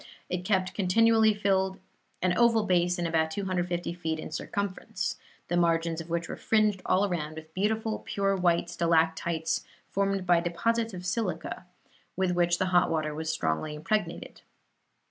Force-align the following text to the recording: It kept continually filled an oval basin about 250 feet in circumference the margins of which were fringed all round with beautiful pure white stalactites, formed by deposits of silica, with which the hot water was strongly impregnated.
It 0.29 0.43
kept 0.43 0.73
continually 0.73 1.35
filled 1.35 1.77
an 2.23 2.35
oval 2.35 2.63
basin 2.63 3.05
about 3.05 3.29
250 3.29 3.93
feet 3.93 4.17
in 4.17 4.31
circumference 4.31 5.19
the 5.47 5.55
margins 5.55 6.01
of 6.01 6.09
which 6.09 6.27
were 6.27 6.35
fringed 6.37 6.81
all 6.87 7.07
round 7.07 7.35
with 7.35 7.53
beautiful 7.53 7.99
pure 7.99 8.35
white 8.35 8.67
stalactites, 8.67 9.63
formed 9.91 10.25
by 10.25 10.39
deposits 10.39 10.95
of 10.95 11.05
silica, 11.05 11.67
with 12.17 12.31
which 12.31 12.57
the 12.57 12.65
hot 12.73 12.89
water 12.89 13.13
was 13.13 13.29
strongly 13.29 13.75
impregnated. 13.75 14.41